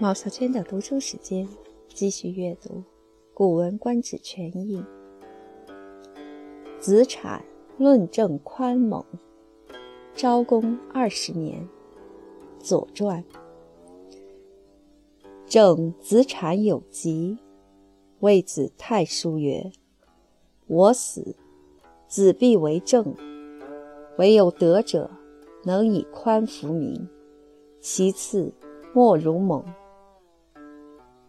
[0.00, 1.48] 毛小娟的读书时间，
[1.88, 2.68] 继续阅读
[3.34, 4.80] 《古文观止全译》。
[6.78, 7.44] 子产
[7.78, 9.04] 论证宽猛。
[10.14, 11.68] 昭公二十年，
[12.64, 13.24] 《左传》。
[15.46, 17.36] 正子产有疾，
[18.20, 19.72] 谓子太叔曰
[20.68, 21.34] ：“我死，
[22.06, 23.12] 子必为政。
[24.16, 25.10] 唯有德者，
[25.64, 27.08] 能以宽服民。
[27.80, 28.54] 其次，
[28.94, 29.64] 莫如猛。”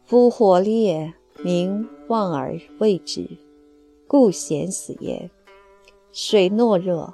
[0.09, 1.13] 夫火烈，
[1.44, 3.30] 民望而畏之，
[4.08, 5.30] 故咸死也；
[6.12, 7.13] 水懦热，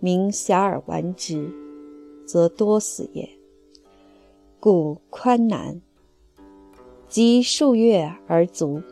[0.00, 1.50] 民遐而玩之，
[2.26, 3.26] 则多死也。
[4.60, 5.80] 故宽难，
[7.08, 8.82] 及数月而足。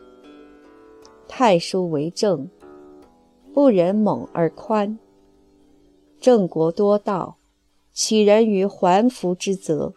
[1.27, 2.49] 太叔为政，
[3.53, 4.97] 不忍猛而宽。
[6.19, 7.37] 郑国多盗，
[7.93, 9.93] 起人于还服之责。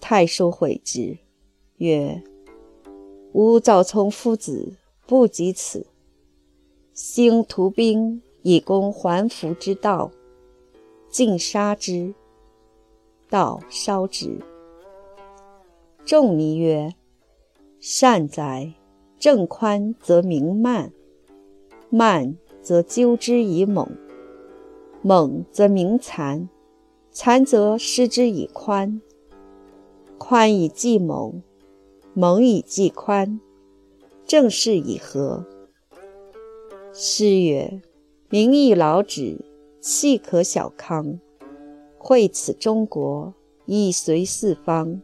[0.00, 1.18] 太叔悔之。
[1.78, 2.22] 曰
[3.32, 4.74] ：“吾早从夫子，
[5.06, 5.86] 不及此。
[6.92, 10.10] 兴屠兵以攻还服之道，
[11.08, 12.12] 尽杀之，
[13.30, 14.38] 道烧之。”
[16.04, 16.94] 仲尼曰
[17.78, 18.74] ：“善哉！
[19.18, 20.92] 政宽则民慢，
[21.90, 23.88] 慢则纠之以猛，
[25.02, 26.48] 猛则民残，
[27.10, 29.00] 残则失之以宽，
[30.18, 31.42] 宽以济猛。”
[32.20, 33.38] 蒙以济宽，
[34.26, 35.46] 正是以和。
[36.92, 37.80] 诗曰
[38.28, 39.38] ：“民亦劳止，
[39.80, 41.20] 气可小康。
[41.96, 43.32] 惠此中国，
[43.66, 45.00] 以随四方。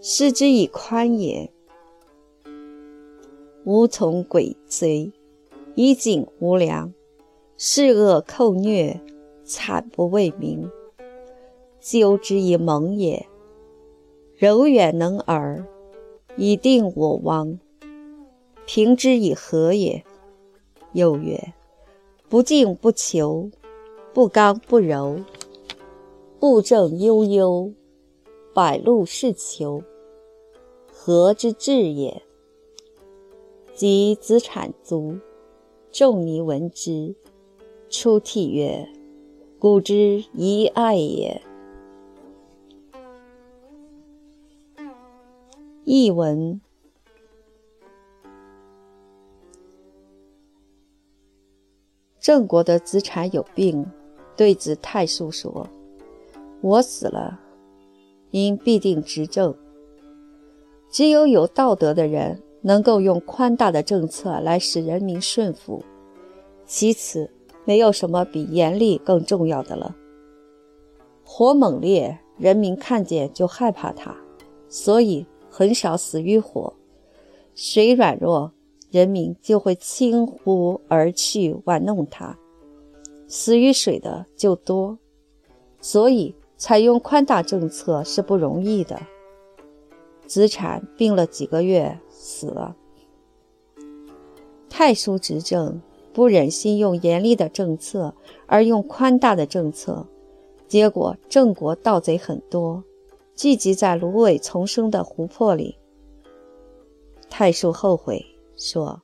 [0.00, 1.52] 失之以宽也。
[3.64, 5.12] 无从鬼贼，
[5.76, 6.92] 以警无良，
[7.56, 9.00] 恃恶寇虐，
[9.44, 10.68] 惨不为民。
[11.80, 13.24] 纠之以猛也。”
[14.38, 15.66] 柔远能尔，
[16.36, 17.58] 以定我亡；
[18.66, 20.04] 平之以和也。
[20.92, 21.54] 又曰：
[22.28, 23.50] 不敬不求，
[24.12, 25.18] 不刚不柔，
[26.38, 27.72] 布政悠悠，
[28.52, 29.82] 百禄是求，
[30.92, 32.22] 和之至也。
[33.72, 35.18] 及子产卒，
[35.90, 37.14] 仲尼闻之，
[37.88, 38.86] 出涕曰
[39.58, 41.40] ：“古之遗爱也。”
[45.86, 46.60] 译文：
[52.18, 53.86] 郑国的子产有病，
[54.36, 55.68] 对子太叔说
[56.60, 57.38] ：“我死了，
[58.32, 59.54] 您必定执政。
[60.90, 65.84] 只有有道德的人，能够用宽大的政策来使人民顺服。
[66.66, 67.30] 其次，
[67.64, 69.94] 没有什么比严厉更重要的了。
[71.22, 74.12] 火猛烈，人民看见就害怕他，
[74.68, 75.24] 所以。”
[75.56, 76.74] 很少死于火，
[77.54, 78.52] 水软弱，
[78.90, 82.36] 人民就会轻忽而去玩弄它；
[83.26, 84.98] 死于水的就多，
[85.80, 89.00] 所以采用宽大政策是不容易的。
[90.26, 92.76] 子产病了几个月，死了。
[94.68, 95.80] 太叔执政
[96.12, 100.06] 不忍心用严厉的政策，而用宽大的政策，
[100.68, 102.84] 结果郑国盗贼很多。
[103.36, 105.76] 聚集在芦苇丛生的湖泊里。
[107.28, 108.24] 太叔后悔
[108.56, 109.02] 说：“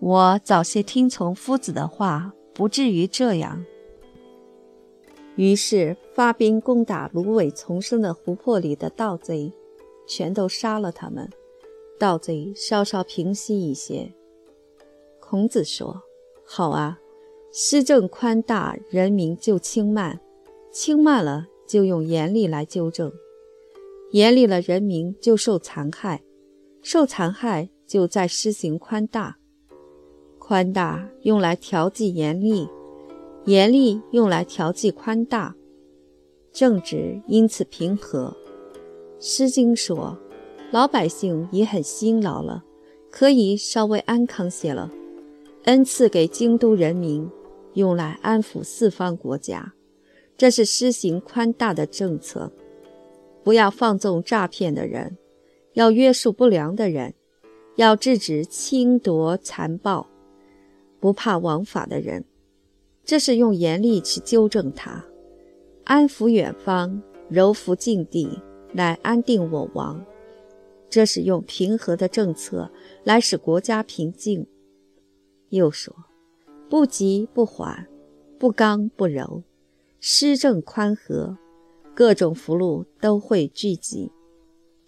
[0.00, 3.64] 我早些听从夫子的话，不至于这样。”
[5.36, 9.52] 于是发兵攻打芦苇丛生的湖泊里的盗贼，
[10.04, 11.30] 全都杀了他们。
[11.96, 14.12] 盗贼稍稍平息一些。
[15.20, 16.02] 孔子说
[16.44, 16.98] ：“好啊，
[17.52, 20.18] 施政宽大，人民就轻慢；
[20.72, 23.12] 轻慢了，就用严厉来纠正。”
[24.12, 26.18] 严厉了，人民就受残害；
[26.82, 29.36] 受残害，就再施行宽大。
[30.38, 32.68] 宽大用来调剂严厉，
[33.44, 35.54] 严厉用来调剂宽大，
[36.52, 38.36] 政治因此平和。
[39.24, 40.18] 《诗经》说
[40.72, 42.64] ：“老百姓也很辛劳了，
[43.10, 44.90] 可以稍微安康些了。”
[45.64, 47.30] 恩赐给京都人民，
[47.74, 49.74] 用来安抚四方国家，
[50.36, 52.50] 这是施行宽大的政策。
[53.42, 55.16] 不要放纵诈骗的人，
[55.72, 57.14] 要约束不良的人，
[57.76, 60.06] 要制止侵夺残暴，
[61.00, 62.24] 不怕枉法的人。
[63.04, 65.04] 这是用严厉去纠正他，
[65.84, 68.38] 安抚远方，柔服境地，
[68.72, 70.04] 来安定我王。
[70.88, 72.70] 这是用平和的政策
[73.04, 74.46] 来使国家平静。
[75.48, 75.94] 又说，
[76.68, 77.88] 不急不缓，
[78.38, 79.42] 不刚不柔，
[79.98, 81.36] 施政宽和。
[81.94, 84.10] 各种福禄都会聚集，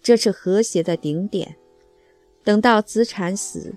[0.01, 1.55] 这是和谐的顶点。
[2.43, 3.75] 等到子产死，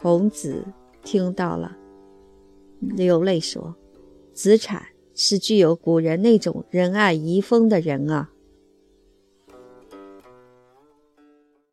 [0.00, 0.64] 孔子
[1.02, 1.76] 听到了，
[2.80, 3.76] 流泪说
[4.34, 8.30] ：“子产是具有古人那种仁爱遗风的人啊。”